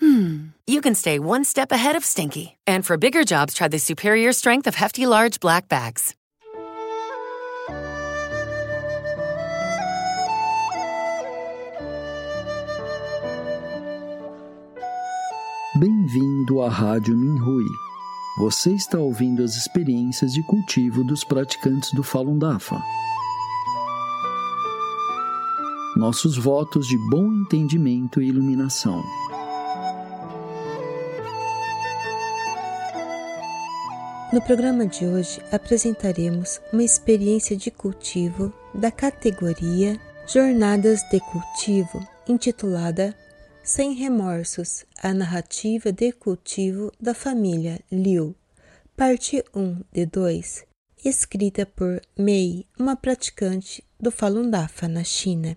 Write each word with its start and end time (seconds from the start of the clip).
hmm, 0.00 0.48
you 0.66 0.80
can 0.80 0.94
stay 0.94 1.18
one 1.18 1.44
step 1.44 1.72
ahead 1.72 1.96
of 1.96 2.04
stinky. 2.04 2.56
And 2.66 2.84
for 2.84 2.96
bigger 2.96 3.24
jobs, 3.24 3.54
try 3.54 3.68
the 3.68 3.78
superior 3.78 4.32
strength 4.32 4.66
of 4.66 4.74
Hefty 4.74 5.06
Large 5.06 5.40
Black 5.40 5.68
Bags. 5.68 6.14
Bem-vindo 15.76 16.62
à 16.62 16.68
Rádio 16.68 17.16
Minhui. 17.16 17.66
Você 18.38 18.72
está 18.74 18.98
ouvindo 18.98 19.42
as 19.42 19.56
experiências 19.56 20.32
de 20.32 20.40
cultivo 20.44 21.02
dos 21.02 21.24
praticantes 21.24 21.92
do 21.92 22.02
Falun 22.04 22.38
Dafa. 22.38 22.80
Nossos 25.96 26.36
votos 26.36 26.86
de 26.86 26.96
bom 27.10 27.32
entendimento 27.32 28.22
e 28.22 28.28
iluminação. 28.28 29.02
No 34.34 34.42
programa 34.42 34.84
de 34.84 35.06
hoje 35.06 35.40
apresentaremos 35.52 36.60
uma 36.72 36.82
experiência 36.82 37.56
de 37.56 37.70
cultivo 37.70 38.52
da 38.74 38.90
categoria 38.90 39.96
Jornadas 40.26 41.08
de 41.08 41.20
Cultivo, 41.20 42.04
intitulada 42.28 43.16
Sem 43.62 43.94
Remorsos 43.94 44.84
A 45.00 45.14
Narrativa 45.14 45.92
de 45.92 46.10
Cultivo 46.10 46.90
da 47.00 47.14
Família 47.14 47.80
Liu, 47.92 48.34
parte 48.96 49.40
1 49.54 49.84
de 49.92 50.04
2, 50.04 50.64
escrita 51.04 51.64
por 51.64 52.02
Mei, 52.18 52.66
uma 52.76 52.96
praticante 52.96 53.84
do 54.00 54.10
Falun 54.10 54.50
Dafa 54.50 54.88
na 54.88 55.04
China. 55.04 55.56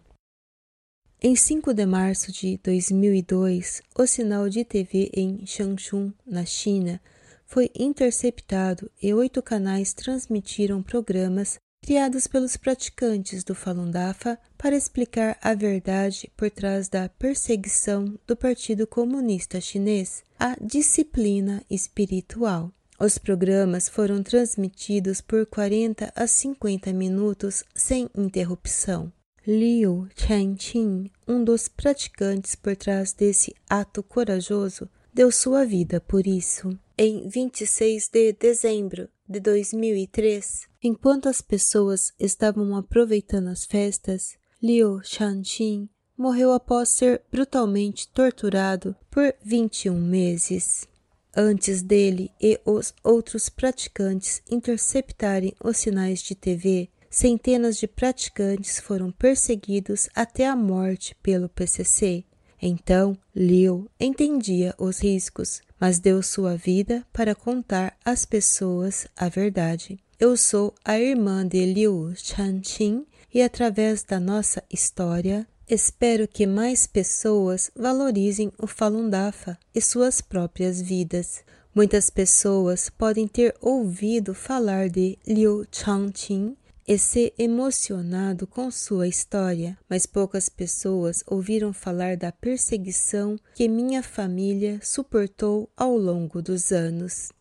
Em 1.19 1.35
5 1.35 1.73
de 1.73 1.85
março 1.87 2.31
de 2.31 2.59
2002, 2.63 3.81
o 3.97 4.05
sinal 4.05 4.47
de 4.47 4.63
TV 4.63 5.09
em 5.15 5.47
Changchun, 5.47 6.13
na 6.27 6.45
China, 6.45 7.01
foi 7.47 7.71
interceptado 7.73 8.91
e 9.01 9.13
oito 9.13 9.41
canais 9.41 9.93
transmitiram 9.93 10.83
programas 10.83 11.57
criados 11.81 12.27
pelos 12.27 12.57
praticantes 12.57 13.43
do 13.43 13.55
Falun 13.55 13.89
Dafa 13.89 14.37
para 14.57 14.75
explicar 14.75 15.37
a 15.41 15.53
verdade 15.53 16.29
por 16.35 16.51
trás 16.51 16.89
da 16.89 17.07
perseguição 17.07 18.19
do 18.27 18.35
Partido 18.35 18.85
Comunista 18.85 19.61
Chinês 19.61 20.21
à 20.37 20.57
disciplina 20.61 21.63
espiritual. 21.69 22.71
Os 22.99 23.17
programas 23.17 23.87
foram 23.87 24.21
transmitidos 24.21 25.21
por 25.21 25.45
40 25.45 26.11
a 26.13 26.27
50 26.27 26.91
minutos 26.91 27.63
sem 27.73 28.09
interrupção. 28.13 29.11
Liu 29.45 30.09
Chenqin, 30.17 31.09
um 31.25 31.41
dos 31.41 31.69
praticantes 31.69 32.55
por 32.55 32.75
trás 32.75 33.13
desse 33.13 33.55
ato 33.69 34.03
corajoso, 34.03 34.89
deu 35.17 35.31
sua 35.31 35.65
vida 35.65 35.99
por 35.99 36.27
isso. 36.27 36.77
Em 36.95 37.27
26 37.27 38.07
de 38.07 38.33
dezembro 38.33 39.09
de 39.27 39.39
2003, 39.39 40.67
enquanto 40.83 41.27
as 41.27 41.41
pessoas 41.41 42.13
estavam 42.19 42.75
aproveitando 42.75 43.47
as 43.47 43.65
festas, 43.65 44.37
Liu 44.61 45.01
Shanxin 45.03 45.89
morreu 46.15 46.51
após 46.53 46.89
ser 46.89 47.23
brutalmente 47.31 48.07
torturado 48.09 48.95
por 49.09 49.33
21 49.43 49.99
meses. 49.99 50.87
Antes 51.35 51.81
dele 51.81 52.29
e 52.39 52.61
os 52.63 52.93
outros 53.03 53.49
praticantes 53.49 54.43
interceptarem 54.47 55.55
os 55.63 55.77
sinais 55.77 56.21
de 56.21 56.35
TV, 56.35 56.89
centenas 57.09 57.77
de 57.77 57.87
praticantes 57.87 58.79
foram 58.79 59.11
perseguidos 59.11 60.09
até 60.13 60.45
a 60.45 60.55
morte 60.55 61.15
pelo 61.23 61.49
PCC. 61.49 62.23
Então, 62.61 63.17
Liu 63.35 63.89
entendia 63.99 64.73
os 64.77 64.99
riscos, 64.99 65.61
mas 65.79 65.99
deu 65.99 66.23
sua 66.23 66.55
vida 66.55 67.05
para 67.13 67.35
contar 67.35 67.95
às 68.03 68.25
pessoas 68.25 69.07
a 69.15 69.29
verdade. 69.29 69.99
Eu 70.19 70.35
sou 70.35 70.73
a 70.83 70.99
irmã 70.99 71.47
de 71.47 71.63
Liu 71.65 72.11
Chanqing 72.15 73.05
e 73.31 73.41
através 73.41 74.03
da 74.03 74.19
nossa 74.19 74.63
história 74.73 75.47
espero 75.69 76.27
que 76.27 76.47
mais 76.47 76.87
pessoas 76.87 77.69
valorizem 77.75 78.51
o 78.57 78.65
Falun 78.65 79.09
Dafa 79.09 79.59
e 79.75 79.81
suas 79.81 80.21
próprias 80.21 80.81
vidas. 80.81 81.43
Muitas 81.75 82.09
pessoas 82.09 82.89
podem 82.89 83.27
ter 83.27 83.55
ouvido 83.61 84.33
falar 84.33 84.89
de 84.89 85.19
Liu 85.27 85.63
Chanqing 85.71 86.57
e 86.87 86.97
ser 86.97 87.33
emocionado 87.37 88.47
com 88.47 88.71
sua 88.71 89.07
história, 89.07 89.77
mas 89.89 90.05
poucas 90.05 90.47
pessoas 90.47 91.21
ouviram 91.27 91.73
falar 91.73 92.15
da 92.15 92.31
perseguição 92.31 93.37
que 93.53 93.67
minha 93.67 94.01
família 94.01 94.79
suportou 94.81 95.69
ao 95.75 95.97
longo 95.97 96.41
dos 96.41 96.71
anos. 96.71 97.33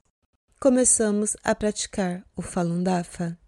Começamos 0.59 1.37
a 1.45 1.55
praticar 1.55 2.27
o 2.35 2.43
Falun 2.43 2.83
Dafa. 2.83 3.39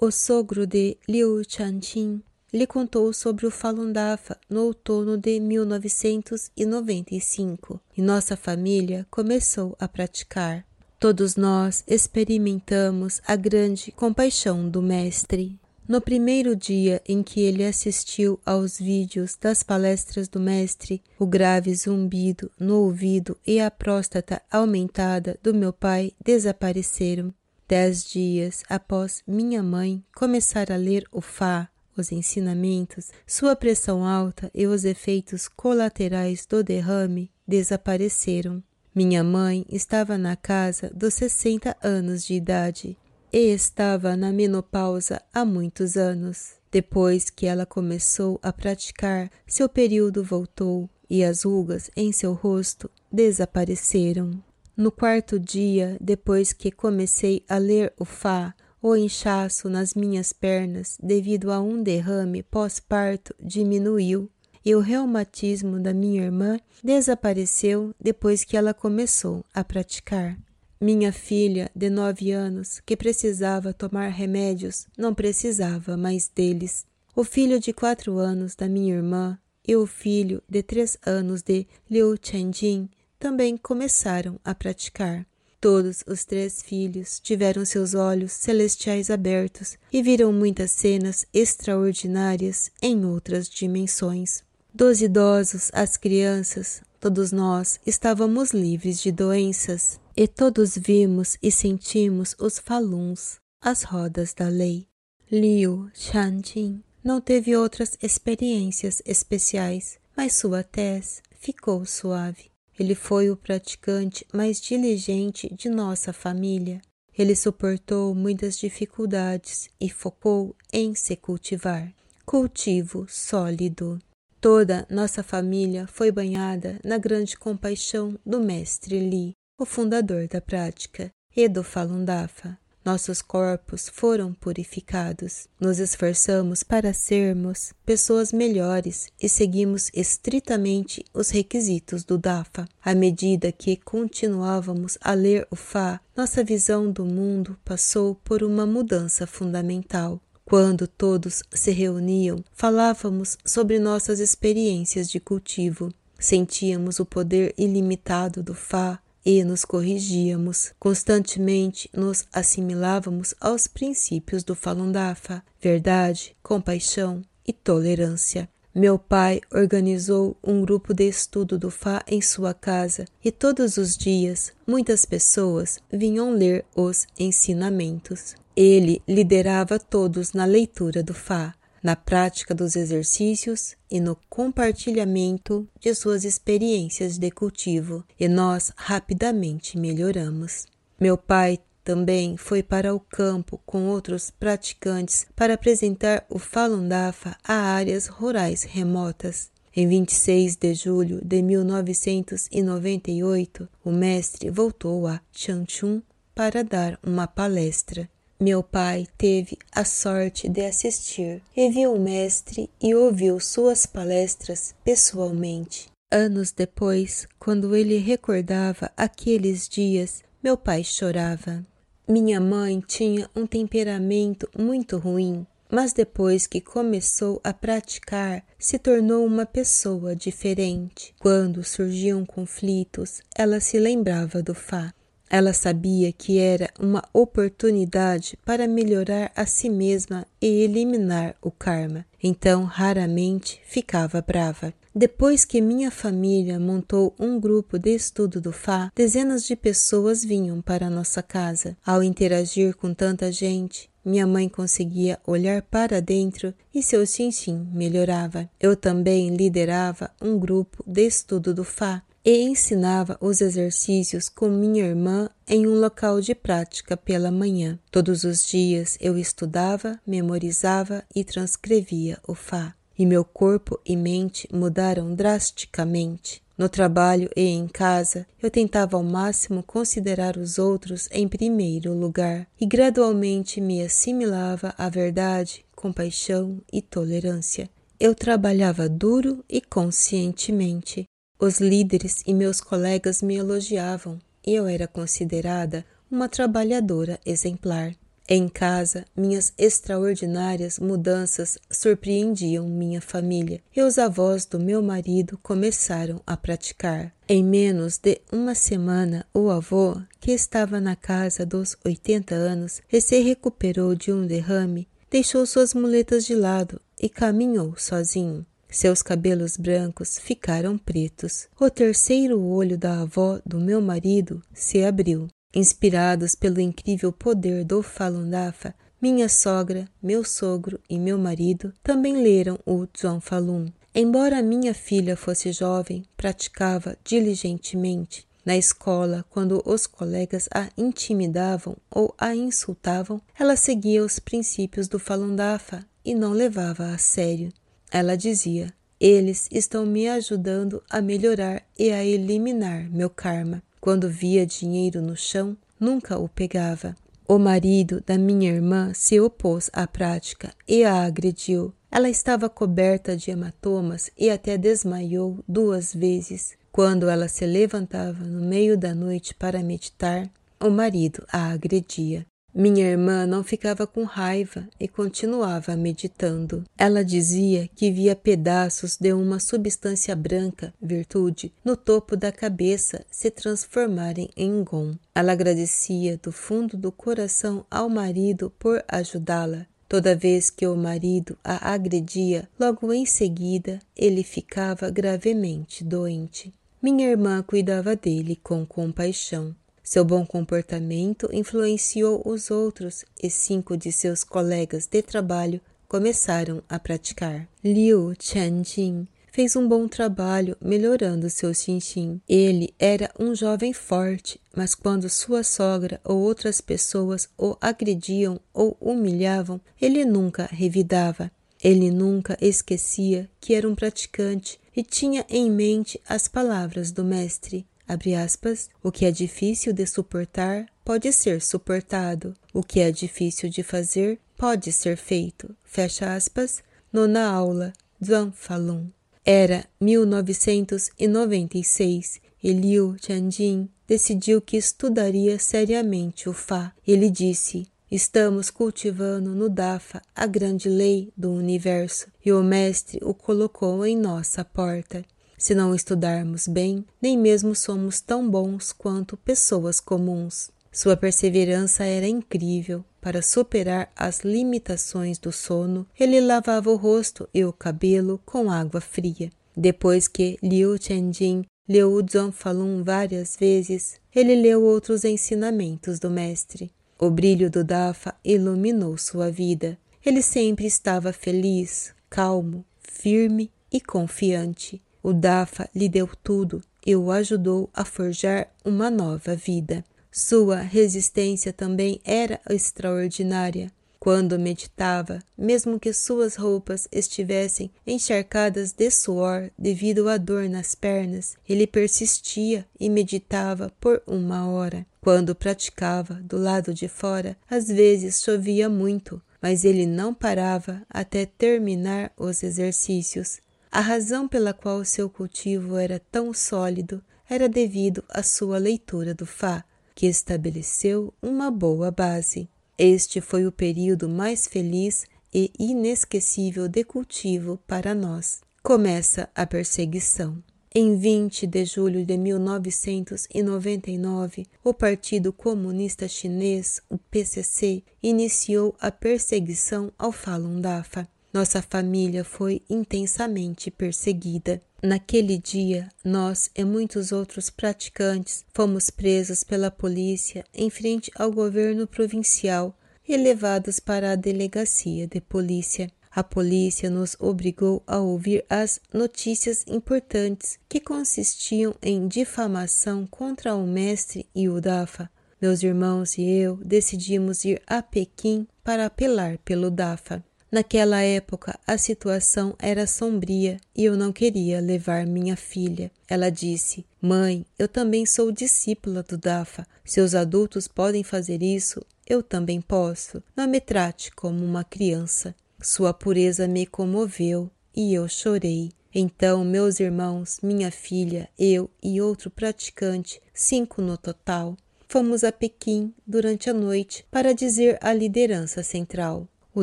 O 0.00 0.10
sogro 0.10 0.66
de 0.66 0.96
Liu 1.06 1.42
Chanqing 1.46 2.22
lhe 2.52 2.66
contou 2.66 3.12
sobre 3.12 3.46
o 3.46 3.50
Falun 3.50 3.92
Dafa 3.92 4.38
no 4.48 4.62
outono 4.62 5.18
de 5.18 5.38
1995 5.38 7.78
e 7.96 8.00
nossa 8.00 8.36
família 8.36 9.06
começou 9.10 9.76
a 9.78 9.88
praticar. 9.88 10.66
Todos 11.04 11.36
nós 11.36 11.84
experimentamos 11.86 13.20
a 13.26 13.36
grande 13.36 13.92
compaixão 13.92 14.66
do 14.66 14.80
Mestre. 14.80 15.60
No 15.86 16.00
primeiro 16.00 16.56
dia 16.56 17.02
em 17.06 17.22
que 17.22 17.42
ele 17.42 17.62
assistiu 17.62 18.40
aos 18.42 18.78
vídeos 18.78 19.36
das 19.38 19.62
palestras 19.62 20.28
do 20.28 20.40
Mestre, 20.40 21.02
o 21.18 21.26
grave 21.26 21.74
zumbido 21.74 22.50
no 22.58 22.76
ouvido 22.76 23.36
e 23.46 23.60
a 23.60 23.70
próstata 23.70 24.40
aumentada 24.50 25.38
do 25.42 25.52
meu 25.52 25.74
pai 25.74 26.12
desapareceram. 26.24 27.34
Dez 27.68 28.02
dias 28.06 28.62
após 28.70 29.22
minha 29.26 29.62
mãe 29.62 30.02
começar 30.16 30.72
a 30.72 30.76
ler 30.76 31.04
o 31.12 31.20
Fá, 31.20 31.68
os 31.94 32.12
ensinamentos, 32.12 33.10
sua 33.26 33.54
pressão 33.54 34.06
alta 34.06 34.50
e 34.54 34.66
os 34.66 34.86
efeitos 34.86 35.48
colaterais 35.48 36.46
do 36.46 36.64
derrame 36.64 37.30
desapareceram. 37.46 38.62
Minha 38.94 39.24
mãe 39.24 39.66
estava 39.68 40.16
na 40.16 40.36
casa 40.36 40.88
dos 40.94 41.14
60 41.14 41.76
anos 41.82 42.24
de 42.24 42.34
idade 42.34 42.96
e 43.32 43.52
estava 43.52 44.16
na 44.16 44.30
menopausa 44.30 45.20
há 45.32 45.44
muitos 45.44 45.96
anos. 45.96 46.52
Depois 46.70 47.28
que 47.28 47.44
ela 47.44 47.66
começou 47.66 48.38
a 48.40 48.52
praticar, 48.52 49.28
seu 49.48 49.68
período 49.68 50.22
voltou 50.22 50.88
e 51.10 51.24
as 51.24 51.42
rugas 51.42 51.90
em 51.96 52.12
seu 52.12 52.34
rosto 52.34 52.88
desapareceram. 53.10 54.40
No 54.76 54.92
quarto 54.92 55.40
dia, 55.40 55.96
depois 56.00 56.52
que 56.52 56.70
comecei 56.70 57.44
a 57.48 57.58
ler 57.58 57.92
o 57.98 58.04
Fá, 58.04 58.54
o 58.80 58.94
inchaço 58.94 59.68
nas 59.68 59.94
minhas 59.94 60.32
pernas, 60.32 60.96
devido 61.02 61.50
a 61.50 61.60
um 61.60 61.82
derrame 61.82 62.44
pós-parto, 62.44 63.34
diminuiu 63.42 64.30
e 64.64 64.74
o 64.74 64.80
reumatismo 64.80 65.78
da 65.78 65.92
minha 65.92 66.22
irmã 66.22 66.58
desapareceu 66.82 67.94
depois 68.00 68.44
que 68.44 68.56
ela 68.56 68.72
começou 68.72 69.44
a 69.52 69.62
praticar. 69.62 70.38
Minha 70.80 71.12
filha, 71.12 71.70
de 71.74 71.88
nove 71.88 72.30
anos, 72.32 72.80
que 72.84 72.96
precisava 72.96 73.72
tomar 73.72 74.08
remédios, 74.08 74.86
não 74.96 75.14
precisava 75.14 75.96
mais 75.96 76.28
deles. 76.28 76.86
O 77.14 77.24
filho 77.24 77.60
de 77.60 77.72
quatro 77.72 78.18
anos 78.18 78.54
da 78.54 78.68
minha 78.68 78.94
irmã 78.94 79.38
e 79.66 79.76
o 79.76 79.86
filho 79.86 80.42
de 80.48 80.62
três 80.62 80.98
anos 81.06 81.42
de 81.42 81.66
Liu 81.90 82.16
Chenjin 82.20 82.88
também 83.18 83.56
começaram 83.56 84.38
a 84.44 84.54
praticar. 84.54 85.26
Todos 85.60 86.04
os 86.06 86.26
três 86.26 86.60
filhos 86.60 87.18
tiveram 87.18 87.64
seus 87.64 87.94
olhos 87.94 88.32
celestiais 88.32 89.08
abertos 89.08 89.78
e 89.90 90.02
viram 90.02 90.30
muitas 90.30 90.70
cenas 90.72 91.24
extraordinárias 91.32 92.70
em 92.82 93.06
outras 93.06 93.48
dimensões. 93.48 94.42
Dos 94.76 95.00
idosos 95.00 95.70
às 95.72 95.96
crianças, 95.96 96.82
todos 96.98 97.30
nós 97.30 97.78
estávamos 97.86 98.50
livres 98.50 99.00
de 99.00 99.12
doenças 99.12 100.00
e 100.16 100.26
todos 100.26 100.76
vimos 100.76 101.38
e 101.40 101.48
sentimos 101.48 102.34
os 102.40 102.58
faluns, 102.58 103.36
as 103.62 103.84
rodas 103.84 104.34
da 104.34 104.48
lei. 104.48 104.88
Liu 105.30 105.88
Shanjin 105.94 106.82
não 107.04 107.20
teve 107.20 107.56
outras 107.56 107.96
experiências 108.02 109.00
especiais, 109.06 109.96
mas 110.16 110.34
sua 110.34 110.64
tez 110.64 111.22
ficou 111.38 111.86
suave. 111.86 112.50
Ele 112.76 112.96
foi 112.96 113.30
o 113.30 113.36
praticante 113.36 114.26
mais 114.34 114.60
diligente 114.60 115.54
de 115.54 115.68
nossa 115.68 116.12
família. 116.12 116.82
Ele 117.16 117.36
suportou 117.36 118.12
muitas 118.12 118.58
dificuldades 118.58 119.70
e 119.80 119.88
focou 119.88 120.56
em 120.72 120.96
se 120.96 121.14
cultivar. 121.14 121.94
Cultivo 122.26 123.06
sólido. 123.08 124.00
Toda 124.44 124.86
nossa 124.90 125.22
família 125.22 125.86
foi 125.86 126.12
banhada 126.12 126.78
na 126.84 126.98
grande 126.98 127.34
compaixão 127.34 128.18
do 128.26 128.42
mestre 128.42 128.98
Li, 129.00 129.32
o 129.58 129.64
fundador 129.64 130.28
da 130.28 130.38
prática, 130.38 131.10
e 131.34 131.48
do 131.48 131.64
Falun 131.64 132.04
Dafa. 132.04 132.58
Nossos 132.84 133.22
corpos 133.22 133.88
foram 133.88 134.34
purificados. 134.34 135.48
Nos 135.58 135.78
esforçamos 135.78 136.62
para 136.62 136.92
sermos 136.92 137.72
pessoas 137.86 138.34
melhores 138.34 139.10
e 139.18 139.30
seguimos 139.30 139.90
estritamente 139.94 141.02
os 141.14 141.30
requisitos 141.30 142.04
do 142.04 142.18
DAFA. 142.18 142.68
À 142.84 142.94
medida 142.94 143.50
que 143.50 143.78
continuávamos 143.78 144.98
a 145.00 145.14
ler 145.14 145.48
o 145.50 145.56
Fá, 145.56 145.98
nossa 146.14 146.44
visão 146.44 146.92
do 146.92 147.06
mundo 147.06 147.58
passou 147.64 148.14
por 148.16 148.42
uma 148.42 148.66
mudança 148.66 149.26
fundamental. 149.26 150.20
Quando 150.46 150.86
todos 150.86 151.42
se 151.50 151.70
reuniam, 151.70 152.44
falávamos 152.52 153.38
sobre 153.44 153.78
nossas 153.78 154.20
experiências 154.20 155.08
de 155.08 155.18
cultivo. 155.18 155.92
Sentíamos 156.18 157.00
o 157.00 157.06
poder 157.06 157.54
ilimitado 157.56 158.42
do 158.42 158.54
Fá 158.54 159.00
e 159.24 159.42
nos 159.42 159.64
corrigíamos. 159.64 160.72
Constantemente 160.78 161.88
nos 161.94 162.26
assimilávamos 162.30 163.34
aos 163.40 163.66
princípios 163.66 164.44
do 164.44 164.54
Falun 164.54 164.92
Dafa, 164.92 165.42
verdade, 165.60 166.36
compaixão 166.42 167.22
e 167.46 167.52
tolerância. 167.52 168.46
Meu 168.74 168.98
pai 168.98 169.40
organizou 169.52 170.36
um 170.42 170.60
grupo 170.60 170.92
de 170.92 171.08
estudo 171.08 171.58
do 171.58 171.70
Fá 171.70 172.02
em 172.06 172.20
sua 172.20 172.52
casa 172.52 173.06
e 173.24 173.30
todos 173.30 173.76
os 173.76 173.96
dias 173.96 174.52
muitas 174.66 175.04
pessoas 175.04 175.78
vinham 175.90 176.32
ler 176.32 176.64
os 176.76 177.06
ensinamentos. 177.18 178.34
Ele 178.56 179.00
liderava 179.08 179.78
todos 179.78 180.32
na 180.32 180.44
leitura 180.44 181.02
do 181.02 181.14
Fá 181.14 181.54
na 181.84 181.94
prática 181.94 182.52
dos 182.54 182.74
exercícios 182.76 183.76
e 183.90 184.00
no 184.00 184.16
compartilhamento 184.30 185.68
de 185.78 185.94
suas 185.94 186.24
experiências 186.24 187.18
de 187.18 187.30
cultivo, 187.30 188.02
e 188.18 188.26
nós 188.26 188.72
rapidamente 188.74 189.76
melhoramos. 189.76 190.64
Meu 190.98 191.18
pai 191.18 191.58
também 191.84 192.38
foi 192.38 192.62
para 192.62 192.94
o 192.94 193.00
campo 193.00 193.60
com 193.66 193.88
outros 193.88 194.30
praticantes 194.30 195.26
para 195.36 195.52
apresentar 195.52 196.24
o 196.30 196.38
Falun 196.38 196.88
Dafa 196.88 197.36
a 197.44 197.52
áreas 197.52 198.06
rurais 198.06 198.62
remotas. 198.62 199.52
Em 199.76 199.86
26 199.86 200.56
de 200.56 200.72
julho 200.72 201.20
de 201.22 201.42
1998, 201.42 203.68
o 203.84 203.92
mestre 203.92 204.48
voltou 204.48 205.06
a 205.06 205.20
Changchun 205.32 206.00
para 206.34 206.64
dar 206.64 206.98
uma 207.04 207.26
palestra. 207.26 208.08
Meu 208.40 208.62
pai 208.62 209.06
teve 209.16 209.56
a 209.72 209.84
sorte 209.84 210.48
de 210.48 210.64
assistir 210.64 211.40
e 211.56 211.70
viu 211.70 211.94
o 211.94 212.00
mestre 212.00 212.68
e 212.82 212.94
ouviu 212.94 213.38
suas 213.38 213.86
palestras 213.86 214.74
pessoalmente. 214.84 215.88
Anos 216.10 216.50
depois, 216.50 217.26
quando 217.38 217.74
ele 217.76 217.98
recordava 217.98 218.90
aqueles 218.96 219.68
dias, 219.68 220.22
meu 220.42 220.56
pai 220.56 220.82
chorava. 220.82 221.64
Minha 222.08 222.40
mãe 222.40 222.80
tinha 222.86 223.30
um 223.34 223.46
temperamento 223.46 224.48
muito 224.58 224.98
ruim, 224.98 225.46
mas 225.70 225.92
depois 225.92 226.46
que 226.46 226.60
começou 226.60 227.40
a 227.42 227.52
praticar, 227.52 228.44
se 228.58 228.78
tornou 228.78 229.24
uma 229.24 229.46
pessoa 229.46 230.14
diferente. 230.14 231.14
Quando 231.18 231.64
surgiam 231.64 232.26
conflitos, 232.26 233.22
ela 233.34 233.58
se 233.58 233.78
lembrava 233.78 234.42
do 234.42 234.54
Fá. 234.54 234.92
Ela 235.28 235.52
sabia 235.52 236.12
que 236.12 236.38
era 236.38 236.70
uma 236.78 237.02
oportunidade 237.12 238.38
para 238.44 238.68
melhorar 238.68 239.32
a 239.34 239.46
si 239.46 239.68
mesma 239.68 240.26
e 240.40 240.46
eliminar 240.46 241.34
o 241.42 241.50
karma, 241.50 242.04
então 242.22 242.64
raramente 242.64 243.60
ficava 243.64 244.22
brava. 244.22 244.72
Depois 244.94 245.44
que 245.44 245.60
minha 245.60 245.90
família 245.90 246.60
montou 246.60 247.12
um 247.18 247.40
grupo 247.40 247.78
de 247.78 247.94
estudo 247.94 248.40
do 248.40 248.52
Fá, 248.52 248.92
dezenas 248.94 249.44
de 249.44 249.56
pessoas 249.56 250.24
vinham 250.24 250.62
para 250.62 250.88
nossa 250.88 251.20
casa. 251.20 251.76
Ao 251.84 252.00
interagir 252.00 252.76
com 252.76 252.94
tanta 252.94 253.32
gente, 253.32 253.90
minha 254.04 254.24
mãe 254.24 254.48
conseguia 254.48 255.18
olhar 255.26 255.62
para 255.62 256.00
dentro 256.00 256.54
e 256.72 256.80
seu 256.80 257.04
sim-sim 257.06 257.66
melhorava. 257.72 258.48
Eu 258.60 258.76
também 258.76 259.34
liderava 259.34 260.12
um 260.22 260.38
grupo 260.38 260.84
de 260.86 261.04
estudo 261.04 261.52
do 261.52 261.64
Fá 261.64 262.00
e 262.24 262.42
ensinava 262.42 263.18
os 263.20 263.40
exercícios 263.40 264.28
com 264.30 264.48
minha 264.48 264.84
irmã 264.84 265.28
em 265.46 265.66
um 265.66 265.78
local 265.78 266.20
de 266.20 266.34
prática 266.34 266.96
pela 266.96 267.30
manhã. 267.30 267.78
Todos 267.90 268.24
os 268.24 268.44
dias 268.44 268.96
eu 269.00 269.18
estudava, 269.18 270.00
memorizava 270.06 271.04
e 271.14 271.22
transcrevia 271.22 272.18
o 272.26 272.34
Fá, 272.34 272.74
e 272.98 273.04
meu 273.04 273.24
corpo 273.24 273.78
e 273.84 273.94
mente 273.94 274.48
mudaram 274.50 275.14
drasticamente. 275.14 276.42
No 276.56 276.68
trabalho 276.68 277.28
e 277.36 277.42
em 277.42 277.66
casa, 277.66 278.26
eu 278.40 278.48
tentava 278.48 278.96
ao 278.96 279.02
máximo 279.02 279.62
considerar 279.62 280.36
os 280.36 280.56
outros 280.56 281.08
em 281.10 281.26
primeiro 281.26 281.92
lugar 281.92 282.46
e 282.60 282.64
gradualmente 282.64 283.60
me 283.60 283.82
assimilava 283.82 284.72
à 284.78 284.88
verdade, 284.88 285.64
compaixão 285.74 286.62
e 286.72 286.80
tolerância. 286.80 287.68
Eu 287.98 288.14
trabalhava 288.14 288.88
duro 288.88 289.44
e 289.48 289.60
conscientemente, 289.60 291.06
os 291.38 291.58
líderes 291.60 292.22
e 292.26 292.32
meus 292.32 292.60
colegas 292.60 293.22
me 293.22 293.36
elogiavam 293.36 294.18
e 294.46 294.54
eu 294.54 294.66
era 294.66 294.86
considerada 294.86 295.84
uma 296.10 296.28
trabalhadora 296.28 297.18
exemplar. 297.24 297.94
Em 298.26 298.48
casa, 298.48 299.04
minhas 299.14 299.52
extraordinárias 299.58 300.78
mudanças 300.78 301.58
surpreendiam 301.70 302.66
minha 302.66 303.00
família 303.00 303.60
e 303.76 303.82
os 303.82 303.98
avós 303.98 304.46
do 304.46 304.58
meu 304.58 304.80
marido 304.80 305.38
começaram 305.42 306.22
a 306.26 306.34
praticar. 306.34 307.12
Em 307.28 307.44
menos 307.44 307.98
de 307.98 308.22
uma 308.32 308.54
semana, 308.54 309.26
o 309.34 309.50
avô, 309.50 310.00
que 310.20 310.30
estava 310.30 310.80
na 310.80 310.96
casa 310.96 311.44
dos 311.44 311.76
80 311.84 312.34
anos 312.34 312.80
e 312.90 312.98
se 312.98 313.20
recuperou 313.20 313.94
de 313.94 314.10
um 314.10 314.26
derrame, 314.26 314.88
deixou 315.10 315.44
suas 315.44 315.74
muletas 315.74 316.24
de 316.24 316.34
lado 316.34 316.80
e 316.98 317.10
caminhou 317.10 317.74
sozinho. 317.76 318.46
Seus 318.74 319.02
cabelos 319.02 319.56
brancos 319.56 320.18
ficaram 320.18 320.76
pretos. 320.76 321.46
O 321.60 321.70
terceiro 321.70 322.42
olho 322.42 322.76
da 322.76 323.02
avó 323.02 323.38
do 323.46 323.60
meu 323.60 323.80
marido 323.80 324.42
se 324.52 324.82
abriu. 324.82 325.28
Inspirados 325.54 326.34
pelo 326.34 326.60
incrível 326.60 327.12
poder 327.12 327.64
do 327.64 327.84
Falun 327.84 328.28
Dafa, 328.28 328.74
minha 329.00 329.28
sogra, 329.28 329.88
meu 330.02 330.24
sogro 330.24 330.80
e 330.90 330.98
meu 330.98 331.16
marido 331.16 331.72
também 331.84 332.20
leram 332.20 332.58
o 332.66 332.84
Zhuang 332.98 333.20
Falun. 333.20 333.66
Embora 333.94 334.42
minha 334.42 334.74
filha 334.74 335.16
fosse 335.16 335.52
jovem, 335.52 336.04
praticava 336.16 336.96
diligentemente. 337.04 338.26
Na 338.44 338.56
escola, 338.56 339.24
quando 339.30 339.62
os 339.64 339.86
colegas 339.86 340.48
a 340.52 340.68
intimidavam 340.76 341.76
ou 341.88 342.12
a 342.18 342.34
insultavam, 342.34 343.22
ela 343.38 343.54
seguia 343.54 344.04
os 344.04 344.18
princípios 344.18 344.88
do 344.88 344.98
Falun 344.98 345.36
Dafa 345.36 345.86
e 346.04 346.12
não 346.12 346.32
levava 346.32 346.86
a 346.86 346.98
sério. 346.98 347.52
Ela 347.94 348.16
dizia: 348.16 348.74
Eles 348.98 349.48
estão 349.52 349.86
me 349.86 350.08
ajudando 350.08 350.82
a 350.90 351.00
melhorar 351.00 351.62
e 351.78 351.92
a 351.92 352.04
eliminar 352.04 352.90
meu 352.90 353.08
karma. 353.08 353.62
Quando 353.80 354.08
via 354.08 354.44
dinheiro 354.44 355.00
no 355.00 355.16
chão, 355.16 355.56
nunca 355.78 356.18
o 356.18 356.28
pegava. 356.28 356.96
O 357.28 357.38
marido 357.38 358.02
da 358.04 358.18
minha 358.18 358.50
irmã 358.50 358.90
se 358.92 359.20
opôs 359.20 359.70
à 359.72 359.86
prática 359.86 360.52
e 360.66 360.82
a 360.82 361.04
agrediu. 361.04 361.72
Ela 361.88 362.08
estava 362.08 362.48
coberta 362.48 363.16
de 363.16 363.30
hematomas 363.30 364.10
e 364.18 364.28
até 364.28 364.58
desmaiou 364.58 365.38
duas 365.46 365.94
vezes. 365.94 366.54
Quando 366.72 367.08
ela 367.08 367.28
se 367.28 367.46
levantava 367.46 368.24
no 368.24 368.44
meio 368.44 368.76
da 368.76 368.92
noite 368.92 369.36
para 369.36 369.62
meditar, 369.62 370.28
o 370.60 370.68
marido 370.68 371.24
a 371.32 371.52
agredia. 371.52 372.26
Minha 372.56 372.86
irmã 372.86 373.26
não 373.26 373.42
ficava 373.42 373.84
com 373.84 374.04
raiva 374.04 374.68
e 374.78 374.86
continuava 374.86 375.74
meditando. 375.74 376.62
Ela 376.78 377.04
dizia 377.04 377.68
que 377.74 377.90
via 377.90 378.14
pedaços 378.14 378.96
de 378.96 379.12
uma 379.12 379.40
substância 379.40 380.14
branca, 380.14 380.72
virtude, 380.80 381.52
no 381.64 381.76
topo 381.76 382.16
da 382.16 382.30
cabeça 382.30 383.04
se 383.10 383.28
transformarem 383.28 384.30
em 384.36 384.62
gon. 384.62 384.92
Ela 385.12 385.32
agradecia 385.32 386.16
do 386.22 386.30
fundo 386.30 386.76
do 386.76 386.92
coração 386.92 387.66
ao 387.68 387.88
marido 387.88 388.52
por 388.56 388.84
ajudá-la. 388.86 389.66
Toda 389.88 390.14
vez 390.14 390.48
que 390.48 390.64
o 390.64 390.76
marido 390.76 391.36
a 391.42 391.72
agredia, 391.72 392.48
logo 392.58 392.92
em 392.92 393.04
seguida 393.04 393.80
ele 393.96 394.22
ficava 394.22 394.90
gravemente 394.90 395.82
doente. 395.82 396.54
Minha 396.80 397.08
irmã 397.08 397.42
cuidava 397.42 397.96
dele 397.96 398.38
com 398.42 398.64
compaixão. 398.64 399.56
Seu 399.84 400.02
bom 400.02 400.24
comportamento 400.24 401.28
influenciou 401.30 402.22
os 402.24 402.50
outros 402.50 403.04
e 403.22 403.28
cinco 403.28 403.76
de 403.76 403.92
seus 403.92 404.24
colegas 404.24 404.86
de 404.86 405.02
trabalho 405.02 405.60
começaram 405.86 406.62
a 406.66 406.78
praticar. 406.78 407.46
Liu 407.62 408.14
Chenjing 408.18 409.06
fez 409.30 409.54
um 409.56 409.68
bom 409.68 409.86
trabalho 409.86 410.56
melhorando 410.58 411.28
seu 411.28 411.52
chinchim. 411.52 412.18
Ele 412.26 412.72
era 412.78 413.12
um 413.20 413.34
jovem 413.34 413.74
forte, 413.74 414.40
mas 414.56 414.74
quando 414.74 415.10
sua 415.10 415.44
sogra 415.44 416.00
ou 416.02 416.18
outras 416.18 416.62
pessoas 416.62 417.28
o 417.36 417.54
agrediam 417.60 418.40
ou 418.54 418.76
humilhavam, 418.80 419.60
ele 419.78 420.04
nunca 420.04 420.48
revidava. 420.50 421.30
Ele 421.62 421.90
nunca 421.90 422.38
esquecia 422.40 423.28
que 423.38 423.54
era 423.54 423.68
um 423.68 423.74
praticante 423.74 424.58
e 424.74 424.82
tinha 424.82 425.26
em 425.28 425.50
mente 425.50 426.00
as 426.08 426.26
palavras 426.26 426.90
do 426.90 427.04
mestre. 427.04 427.66
Aspas, 427.86 428.68
o 428.82 428.90
que 428.90 429.04
é 429.04 429.10
difícil 429.10 429.72
de 429.72 429.86
suportar 429.86 430.66
pode 430.84 431.12
ser 431.12 431.40
suportado. 431.40 432.34
O 432.52 432.62
que 432.62 432.80
é 432.80 432.90
difícil 432.90 433.48
de 433.48 433.62
fazer 433.62 434.18
pode 434.36 434.72
ser 434.72 434.96
feito. 434.96 435.54
Fecha 435.64 436.14
aspas. 436.14 436.62
Nona 436.92 437.28
aula. 437.28 437.72
Zhuang 438.04 438.32
Falun. 438.34 438.88
Era 439.24 439.64
1996 439.80 442.20
e 442.42 442.52
Liu 442.52 442.96
Tianjin 443.00 443.70
decidiu 443.86 444.42
que 444.42 444.56
estudaria 444.56 445.38
seriamente 445.38 446.28
o 446.28 446.34
Fá. 446.34 446.72
Ele 446.86 447.08
disse: 447.08 447.66
Estamos 447.90 448.50
cultivando 448.50 449.34
no 449.34 449.48
Dafa 449.48 450.02
a 450.14 450.26
grande 450.26 450.68
lei 450.68 451.10
do 451.16 451.32
universo 451.32 452.08
e 452.24 452.32
o 452.32 452.42
Mestre 452.42 452.98
o 453.02 453.14
colocou 453.14 453.86
em 453.86 453.96
nossa 453.96 454.44
porta. 454.44 455.04
Se 455.36 455.54
não 455.54 455.74
estudarmos 455.74 456.46
bem, 456.46 456.84
nem 457.00 457.18
mesmo 457.18 457.54
somos 457.54 458.00
tão 458.00 458.28
bons 458.28 458.72
quanto 458.72 459.16
pessoas 459.16 459.80
comuns. 459.80 460.50
Sua 460.72 460.96
perseverança 460.96 461.84
era 461.84 462.06
incrível. 462.06 462.84
Para 463.00 463.22
superar 463.22 463.92
as 463.94 464.20
limitações 464.20 465.18
do 465.18 465.30
sono, 465.30 465.86
ele 465.98 466.20
lavava 466.20 466.70
o 466.70 466.76
rosto 466.76 467.28
e 467.32 467.44
o 467.44 467.52
cabelo 467.52 468.20
com 468.24 468.50
água 468.50 468.80
fria. 468.80 469.30
Depois 469.56 470.08
que 470.08 470.36
Liu 470.42 470.76
Chenjin 470.80 471.44
leu 471.68 471.92
o 471.92 472.04
Zhang 472.04 472.32
Falun 472.32 472.82
várias 472.82 473.36
vezes, 473.36 474.00
ele 474.14 474.34
leu 474.34 474.62
outros 474.62 475.04
ensinamentos 475.04 476.00
do 476.00 476.10
mestre. 476.10 476.72
O 476.98 477.10
brilho 477.10 477.50
do 477.50 477.62
Dafa 477.62 478.14
iluminou 478.24 478.96
sua 478.98 479.30
vida. 479.30 479.78
Ele 480.04 480.22
sempre 480.22 480.66
estava 480.66 481.12
feliz, 481.12 481.94
calmo, 482.10 482.64
firme 482.80 483.50
e 483.72 483.80
confiante. 483.80 484.82
O 485.04 485.12
Dafa 485.12 485.68
lhe 485.74 485.86
deu 485.86 486.08
tudo 486.22 486.62
e 486.86 486.96
o 486.96 487.10
ajudou 487.10 487.68
a 487.74 487.84
forjar 487.84 488.48
uma 488.64 488.90
nova 488.90 489.36
vida. 489.36 489.84
Sua 490.10 490.56
resistência 490.56 491.52
também 491.52 492.00
era 492.02 492.40
extraordinária. 492.48 493.70
Quando 494.00 494.38
meditava, 494.38 495.18
mesmo 495.36 495.78
que 495.78 495.92
suas 495.92 496.36
roupas 496.36 496.88
estivessem 496.90 497.70
encharcadas 497.86 498.72
de 498.72 498.90
suor 498.90 499.50
devido 499.58 500.08
à 500.08 500.16
dor 500.16 500.48
nas 500.48 500.74
pernas, 500.74 501.36
ele 501.46 501.66
persistia 501.66 502.66
e 502.80 502.88
meditava 502.88 503.70
por 503.78 504.02
uma 504.06 504.48
hora. 504.48 504.86
Quando 505.02 505.34
praticava 505.34 506.14
do 506.14 506.38
lado 506.38 506.72
de 506.72 506.88
fora, 506.88 507.36
às 507.50 507.68
vezes 507.68 508.22
chovia 508.22 508.70
muito, 508.70 509.20
mas 509.40 509.66
ele 509.66 509.84
não 509.84 510.14
parava 510.14 510.80
até 510.88 511.26
terminar 511.26 512.10
os 512.16 512.42
exercícios. 512.42 513.44
A 513.74 513.80
razão 513.80 514.26
pela 514.28 514.54
qual 514.54 514.84
seu 514.84 515.10
cultivo 515.10 515.76
era 515.76 515.98
tão 515.98 516.32
sólido 516.32 517.02
era 517.28 517.48
devido 517.48 518.04
à 518.08 518.22
sua 518.22 518.56
leitura 518.56 519.12
do 519.12 519.26
Fá 519.26 519.64
que 519.96 520.06
estabeleceu 520.06 521.12
uma 521.20 521.50
boa 521.50 521.90
base. 521.90 522.48
Este 522.78 523.20
foi 523.20 523.44
o 523.44 523.50
período 523.50 524.08
mais 524.08 524.46
feliz 524.46 525.06
e 525.34 525.50
inesquecível 525.58 526.68
de 526.68 526.84
cultivo 526.84 527.58
para 527.66 527.96
nós. 527.96 528.42
Começa 528.62 529.28
a 529.34 529.44
perseguição. 529.44 530.40
Em 530.72 530.96
20 530.96 531.44
de 531.44 531.64
julho 531.64 532.06
de 532.06 532.16
1999, 532.16 534.46
o 534.62 534.72
Partido 534.72 535.32
Comunista 535.32 536.06
Chinês, 536.06 536.80
o 536.88 536.96
PCC, 536.96 537.82
iniciou 538.00 538.76
a 538.78 538.92
perseguição 538.92 539.90
ao 539.98 540.12
Falun 540.12 540.60
Dafa. 540.60 541.08
Nossa 541.34 541.60
família 541.60 542.22
foi 542.22 542.62
intensamente 542.70 543.68
perseguida. 543.68 544.62
Naquele 544.80 545.36
dia, 545.36 545.88
nós 546.04 546.48
e 546.54 546.64
muitos 546.64 547.10
outros 547.10 547.50
praticantes 547.50 548.44
fomos 548.54 548.88
presos 548.88 549.42
pela 549.42 549.68
polícia 549.68 550.44
em 550.54 550.70
frente 550.70 551.10
ao 551.16 551.32
governo 551.32 551.88
provincial 551.88 552.72
e 553.08 553.16
levados 553.16 553.80
para 553.80 554.12
a 554.12 554.14
delegacia 554.14 555.08
de 555.08 555.20
polícia. 555.20 555.90
A 556.08 556.22
polícia 556.22 556.88
nos 556.88 557.16
obrigou 557.18 557.82
a 557.84 557.98
ouvir 557.98 558.44
as 558.48 558.80
notícias 558.92 559.64
importantes 559.66 560.56
que 560.68 560.78
consistiam 560.78 561.74
em 561.82 562.06
difamação 562.06 563.08
contra 563.08 563.56
o 563.56 563.66
mestre 563.66 564.24
e 564.32 564.48
o 564.48 564.60
Dafa. 564.60 565.10
Meus 565.42 565.64
irmãos 565.64 566.16
e 566.16 566.22
eu 566.22 566.54
decidimos 566.58 567.44
ir 567.44 567.60
a 567.66 567.82
Pequim 567.82 568.46
para 568.62 568.86
apelar 568.86 569.36
pelo 569.38 569.68
Dafa. 569.68 570.24
Naquela 570.54 571.02
época 571.02 571.58
a 571.66 571.76
situação 571.76 572.54
era 572.60 572.86
sombria 572.86 573.56
e 573.74 573.84
eu 573.84 573.96
não 573.96 574.12
queria 574.12 574.60
levar 574.60 575.04
minha 575.04 575.34
filha. 575.34 575.90
Ela 576.08 576.30
disse: 576.30 576.86
Mãe, 577.02 577.44
eu 577.58 577.66
também 577.66 578.06
sou 578.06 578.30
discípula 578.30 579.02
do 579.02 579.18
Dafa. 579.18 579.66
Se 579.84 580.00
os 580.00 580.14
adultos 580.14 580.68
podem 580.68 581.02
fazer 581.02 581.42
isso, 581.42 581.84
eu 582.06 582.22
também 582.22 582.60
posso. 582.60 583.20
Não 583.36 583.48
me 583.48 583.60
trate 583.60 584.12
como 584.12 584.44
uma 584.44 584.62
criança. 584.62 585.34
Sua 585.60 585.92
pureza 585.92 586.46
me 586.46 586.66
comoveu 586.66 587.50
e 587.74 587.92
eu 587.92 588.06
chorei. 588.06 588.70
Então, 588.94 589.44
meus 589.44 589.80
irmãos, 589.80 590.38
minha 590.40 590.70
filha, 590.70 591.28
eu 591.36 591.68
e 591.82 592.00
outro 592.00 592.30
praticante, 592.30 593.20
cinco 593.34 593.82
no 593.82 593.98
total, 593.98 594.56
fomos 594.86 595.24
a 595.24 595.32
Pequim 595.32 595.92
durante 596.06 596.48
a 596.48 596.54
noite 596.54 597.04
para 597.10 597.34
dizer 597.34 597.76
à 597.80 597.92
liderança 597.92 598.62
central: 598.62 599.26
o 599.54 599.62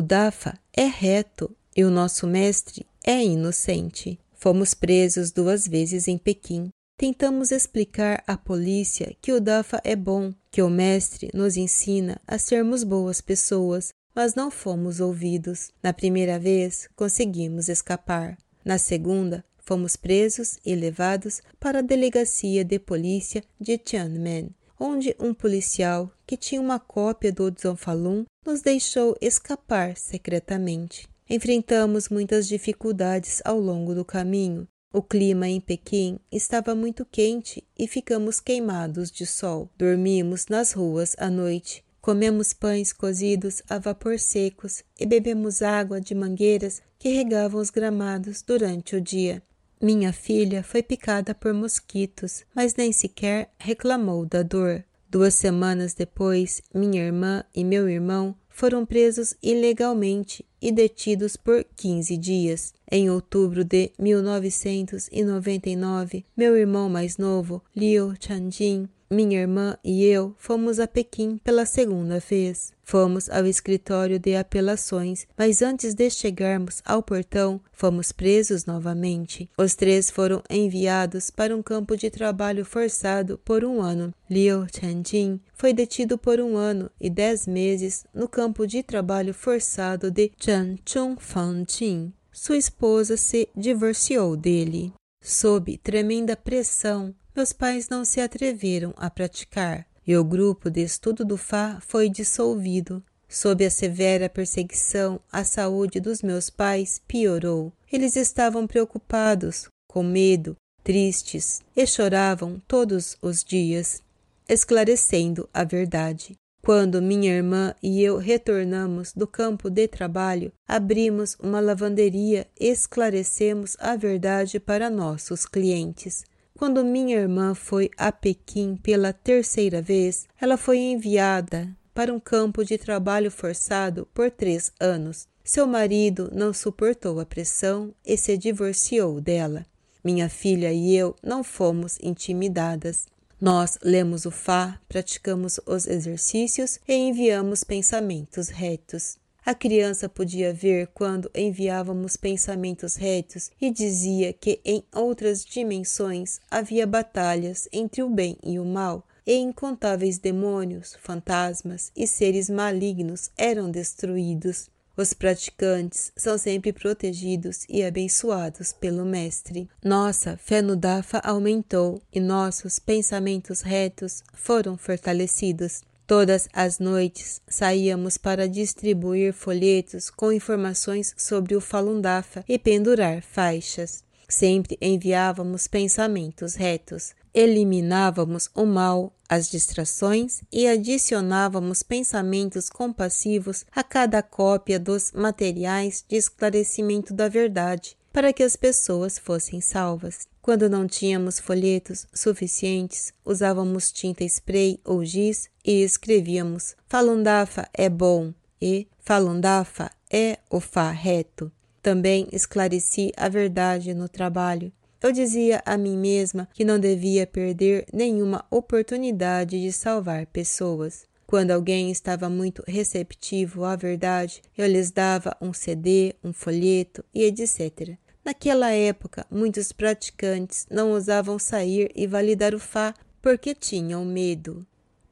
Dafa 0.00 0.58
é 0.72 0.86
reto 0.86 1.54
e 1.76 1.84
o 1.84 1.90
nosso 1.90 2.26
mestre 2.26 2.86
é 3.04 3.22
inocente. 3.22 4.18
Fomos 4.32 4.72
presos 4.72 5.30
duas 5.30 5.68
vezes 5.68 6.08
em 6.08 6.16
Pequim. 6.16 6.70
Tentamos 6.96 7.50
explicar 7.50 8.24
à 8.26 8.36
polícia 8.36 9.14
que 9.20 9.32
o 9.32 9.40
Dafa 9.40 9.82
é 9.84 9.94
bom, 9.94 10.32
que 10.50 10.62
o 10.62 10.70
mestre 10.70 11.30
nos 11.34 11.58
ensina 11.58 12.18
a 12.26 12.38
sermos 12.38 12.84
boas 12.84 13.20
pessoas, 13.20 13.92
mas 14.14 14.34
não 14.34 14.50
fomos 14.50 14.98
ouvidos. 14.98 15.70
Na 15.82 15.92
primeira 15.92 16.38
vez, 16.38 16.88
conseguimos 16.96 17.68
escapar. 17.68 18.38
Na 18.64 18.78
segunda, 18.78 19.44
fomos 19.58 19.94
presos 19.94 20.58
e 20.64 20.74
levados 20.74 21.42
para 21.60 21.80
a 21.80 21.82
delegacia 21.82 22.64
de 22.64 22.78
polícia 22.78 23.44
de 23.60 23.76
Tiananmen 23.76 24.54
onde 24.82 25.14
um 25.20 25.32
policial 25.32 26.10
que 26.26 26.36
tinha 26.36 26.60
uma 26.60 26.80
cópia 26.80 27.32
do 27.32 27.76
Falun 27.76 28.24
nos 28.44 28.62
deixou 28.62 29.16
escapar 29.20 29.96
secretamente. 29.96 31.08
Enfrentamos 31.30 32.08
muitas 32.08 32.48
dificuldades 32.48 33.40
ao 33.44 33.60
longo 33.60 33.94
do 33.94 34.04
caminho. 34.04 34.66
O 34.92 35.00
clima 35.00 35.48
em 35.48 35.60
Pequim 35.60 36.18
estava 36.32 36.74
muito 36.74 37.06
quente 37.06 37.62
e 37.78 37.86
ficamos 37.86 38.40
queimados 38.40 39.08
de 39.08 39.24
sol. 39.24 39.70
Dormimos 39.78 40.48
nas 40.48 40.72
ruas 40.72 41.14
à 41.16 41.30
noite. 41.30 41.84
Comemos 42.00 42.52
pães 42.52 42.92
cozidos 42.92 43.62
a 43.70 43.78
vapor 43.78 44.18
secos 44.18 44.82
e 44.98 45.06
bebemos 45.06 45.62
água 45.62 46.00
de 46.00 46.12
mangueiras 46.12 46.82
que 46.98 47.08
regavam 47.10 47.60
os 47.60 47.70
gramados 47.70 48.42
durante 48.42 48.96
o 48.96 49.00
dia. 49.00 49.40
Minha 49.82 50.12
filha 50.12 50.62
foi 50.62 50.80
picada 50.80 51.34
por 51.34 51.52
mosquitos, 51.52 52.44
mas 52.54 52.76
nem 52.76 52.92
sequer 52.92 53.50
reclamou 53.58 54.24
da 54.24 54.44
dor. 54.44 54.84
Duas 55.10 55.34
semanas 55.34 55.92
depois, 55.92 56.62
minha 56.72 57.02
irmã 57.02 57.42
e 57.52 57.64
meu 57.64 57.88
irmão 57.88 58.32
foram 58.48 58.86
presos 58.86 59.34
ilegalmente 59.42 60.46
e 60.60 60.70
detidos 60.70 61.36
por 61.36 61.64
15 61.76 62.16
dias. 62.16 62.72
Em 62.88 63.10
outubro 63.10 63.64
de 63.64 63.90
1999, 63.98 66.24
meu 66.36 66.56
irmão 66.56 66.88
mais 66.88 67.18
novo, 67.18 67.60
Liu 67.74 68.14
Chanjin, 68.20 68.88
minha 69.12 69.40
irmã 69.40 69.76
e 69.84 70.04
eu 70.04 70.34
fomos 70.38 70.80
a 70.80 70.88
Pequim 70.88 71.38
pela 71.38 71.66
segunda 71.66 72.18
vez. 72.18 72.72
Fomos 72.84 73.30
ao 73.30 73.46
escritório 73.46 74.18
de 74.18 74.34
apelações, 74.34 75.26
mas 75.38 75.62
antes 75.62 75.94
de 75.94 76.10
chegarmos 76.10 76.82
ao 76.84 77.02
portão, 77.02 77.60
fomos 77.72 78.10
presos 78.10 78.64
novamente. 78.64 79.48
Os 79.56 79.74
três 79.74 80.10
foram 80.10 80.42
enviados 80.50 81.30
para 81.30 81.56
um 81.56 81.62
campo 81.62 81.96
de 81.96 82.10
trabalho 82.10 82.64
forçado 82.64 83.38
por 83.44 83.64
um 83.64 83.80
ano. 83.80 84.12
Liu 84.28 84.66
Chenjin 84.74 85.40
foi 85.54 85.72
detido 85.72 86.18
por 86.18 86.40
um 86.40 86.56
ano 86.56 86.90
e 87.00 87.08
dez 87.08 87.46
meses 87.46 88.04
no 88.12 88.28
campo 88.28 88.66
de 88.66 88.82
trabalho 88.82 89.32
forçado 89.32 90.10
de 90.10 90.32
Changchun 90.38 91.16
Fangjin. 91.16 92.12
Sua 92.32 92.56
esposa 92.56 93.16
se 93.16 93.48
divorciou 93.54 94.36
dele. 94.36 94.92
Sob 95.22 95.78
tremenda 95.78 96.34
pressão, 96.34 97.14
meus 97.34 97.52
pais 97.52 97.88
não 97.88 98.04
se 98.04 98.20
atreveram 98.20 98.92
a 98.96 99.08
praticar 99.10 99.86
e 100.06 100.16
o 100.16 100.24
grupo 100.24 100.70
de 100.70 100.82
estudo 100.82 101.24
do 101.24 101.36
Fá 101.36 101.78
foi 101.80 102.08
dissolvido. 102.08 103.02
Sob 103.28 103.64
a 103.64 103.70
severa 103.70 104.28
perseguição, 104.28 105.18
a 105.30 105.42
saúde 105.42 106.00
dos 106.00 106.22
meus 106.22 106.50
pais 106.50 107.00
piorou. 107.08 107.72
Eles 107.90 108.14
estavam 108.14 108.66
preocupados, 108.66 109.68
com 109.88 110.02
medo, 110.02 110.54
tristes, 110.84 111.62
e 111.74 111.86
choravam 111.86 112.60
todos 112.68 113.16
os 113.22 113.42
dias, 113.42 114.02
esclarecendo 114.46 115.48
a 115.54 115.64
verdade. 115.64 116.34
Quando 116.62 117.02
minha 117.02 117.32
irmã 117.32 117.74
e 117.82 118.02
eu 118.02 118.18
retornamos 118.18 119.12
do 119.14 119.26
campo 119.26 119.70
de 119.70 119.88
trabalho, 119.88 120.52
abrimos 120.68 121.34
uma 121.40 121.58
lavanderia 121.58 122.46
e 122.60 122.68
esclarecemos 122.68 123.76
a 123.80 123.96
verdade 123.96 124.60
para 124.60 124.90
nossos 124.90 125.46
clientes. 125.46 126.24
Quando 126.62 126.84
minha 126.84 127.16
irmã 127.16 127.56
foi 127.56 127.90
a 127.96 128.12
Pequim 128.12 128.76
pela 128.76 129.12
terceira 129.12 129.82
vez, 129.82 130.28
ela 130.40 130.56
foi 130.56 130.78
enviada 130.78 131.68
para 131.92 132.14
um 132.14 132.20
campo 132.20 132.64
de 132.64 132.78
trabalho 132.78 133.32
forçado 133.32 134.06
por 134.14 134.30
três 134.30 134.70
anos. 134.78 135.26
Seu 135.42 135.66
marido 135.66 136.30
não 136.32 136.52
suportou 136.52 137.18
a 137.18 137.26
pressão 137.26 137.92
e 138.06 138.16
se 138.16 138.38
divorciou 138.38 139.20
dela. 139.20 139.66
Minha 140.04 140.28
filha 140.28 140.72
e 140.72 140.94
eu 140.94 141.16
não 141.20 141.42
fomos 141.42 141.98
intimidadas. 142.00 143.08
Nós 143.40 143.76
lemos 143.82 144.24
o 144.24 144.30
Fá, 144.30 144.78
praticamos 144.88 145.58
os 145.66 145.88
exercícios 145.88 146.78
e 146.86 146.94
enviamos 146.94 147.64
pensamentos 147.64 148.46
retos. 148.46 149.18
A 149.44 149.54
criança 149.54 150.08
podia 150.08 150.54
ver 150.54 150.86
quando 150.94 151.28
enviávamos 151.34 152.16
pensamentos 152.16 152.94
retos 152.94 153.50
e 153.60 153.70
dizia 153.72 154.32
que 154.32 154.60
em 154.64 154.84
outras 154.94 155.44
dimensões 155.44 156.40
havia 156.48 156.86
batalhas 156.86 157.68
entre 157.72 158.04
o 158.04 158.08
bem 158.08 158.36
e 158.44 158.60
o 158.60 158.64
mal, 158.64 159.04
e 159.26 159.34
incontáveis 159.34 160.18
demônios, 160.18 160.96
fantasmas 161.00 161.90
e 161.96 162.06
seres 162.06 162.48
malignos 162.48 163.30
eram 163.36 163.68
destruídos. 163.68 164.70
Os 164.96 165.12
praticantes 165.12 166.12
são 166.14 166.36
sempre 166.36 166.72
protegidos 166.72 167.64
e 167.68 167.82
abençoados 167.82 168.72
pelo 168.72 169.04
Mestre. 169.04 169.68
Nossa 169.82 170.36
fé 170.36 170.60
no 170.60 170.76
Dafa 170.76 171.18
aumentou 171.18 172.00
e 172.12 172.20
nossos 172.20 172.78
pensamentos 172.78 173.62
retos 173.62 174.22
foram 174.34 174.76
fortalecidos. 174.76 175.82
Todas 176.12 176.46
as 176.52 176.78
noites 176.78 177.40
saíamos 177.48 178.18
para 178.18 178.46
distribuir 178.46 179.32
folhetos 179.32 180.10
com 180.10 180.30
informações 180.30 181.14
sobre 181.16 181.56
o 181.56 181.60
Falun 181.60 182.02
Dafa 182.02 182.44
e 182.46 182.58
pendurar 182.58 183.22
faixas. 183.22 184.04
Sempre 184.28 184.76
enviávamos 184.78 185.66
pensamentos 185.66 186.54
retos, 186.54 187.14
eliminávamos 187.32 188.50
o 188.54 188.66
mal, 188.66 189.10
as 189.26 189.50
distrações 189.50 190.42
e 190.52 190.66
adicionávamos 190.66 191.82
pensamentos 191.82 192.68
compassivos 192.68 193.64
a 193.74 193.82
cada 193.82 194.22
cópia 194.22 194.78
dos 194.78 195.12
materiais 195.12 196.04
de 196.06 196.16
esclarecimento 196.16 197.14
da 197.14 197.26
verdade, 197.26 197.96
para 198.12 198.34
que 198.34 198.42
as 198.42 198.54
pessoas 198.54 199.18
fossem 199.18 199.62
salvas. 199.62 200.30
Quando 200.42 200.68
não 200.68 200.88
tínhamos 200.88 201.38
folhetos 201.38 202.04
suficientes, 202.12 203.14
usávamos 203.24 203.92
tinta 203.92 204.24
spray 204.24 204.80
ou 204.84 205.04
giz 205.04 205.48
e 205.64 205.84
escrevíamos 205.84 206.74
Falundafa 206.88 207.68
é 207.72 207.88
bom 207.88 208.34
e 208.60 208.88
Falundafa 208.98 209.92
é 210.12 210.40
o 210.50 210.58
Fá 210.58 210.90
reto. 210.90 211.50
Também 211.80 212.26
esclareci 212.32 213.12
a 213.16 213.28
verdade 213.28 213.94
no 213.94 214.08
trabalho. 214.08 214.72
Eu 215.00 215.12
dizia 215.12 215.62
a 215.64 215.78
mim 215.78 215.96
mesma 215.96 216.48
que 216.52 216.64
não 216.64 216.80
devia 216.80 217.24
perder 217.24 217.86
nenhuma 217.92 218.44
oportunidade 218.50 219.60
de 219.60 219.70
salvar 219.70 220.26
pessoas. 220.26 221.06
Quando 221.24 221.52
alguém 221.52 221.88
estava 221.88 222.28
muito 222.28 222.64
receptivo 222.66 223.64
à 223.64 223.76
verdade, 223.76 224.42
eu 224.58 224.66
lhes 224.66 224.90
dava 224.90 225.36
um 225.40 225.52
CD, 225.52 226.16
um 226.22 226.32
folheto 226.32 227.04
e 227.14 227.22
etc. 227.22 227.96
Naquela 228.24 228.70
época, 228.70 229.26
muitos 229.30 229.72
praticantes 229.72 230.66
não 230.70 230.92
ousavam 230.92 231.38
sair 231.38 231.90
e 231.94 232.06
validar 232.06 232.54
o 232.54 232.58
Fá 232.58 232.94
porque 233.20 233.54
tinham 233.54 234.04
medo. 234.04 234.64